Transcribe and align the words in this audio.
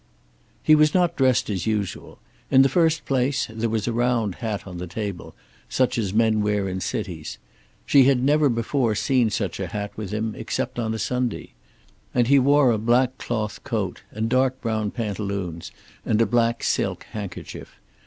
He 0.63 0.73
was 0.73 0.95
not 0.95 1.15
dressed 1.15 1.47
as 1.47 1.67
usual. 1.67 2.17
In 2.49 2.63
the 2.63 2.69
first 2.73 3.05
place, 3.05 3.45
there 3.51 3.69
was 3.69 3.87
a 3.87 3.93
round 3.93 4.33
hat 4.41 4.65
on 4.65 4.79
the 4.79 4.87
table, 4.87 5.35
such 5.69 5.95
as 5.99 6.11
men 6.11 6.41
wear 6.41 6.67
in 6.67 6.81
cities. 6.81 7.37
She 7.85 8.05
had 8.05 8.23
never 8.23 8.49
before 8.49 8.95
seen 8.95 9.29
such 9.29 9.59
a 9.59 9.67
hat 9.67 9.95
with 9.95 10.09
him 10.09 10.33
except 10.33 10.79
on 10.79 10.95
a 10.95 10.97
Sunday. 10.97 11.51
And 12.15 12.25
he 12.25 12.39
wore 12.39 12.71
a 12.71 12.79
black 12.79 13.19
cloth 13.19 13.63
coat, 13.63 14.01
and 14.09 14.27
dark 14.27 14.59
brown 14.59 14.89
pantaloons, 14.89 15.71
and 16.03 16.19
a 16.19 16.25
black 16.25 16.63
silk 16.63 17.03
handkerchief. 17.11 17.75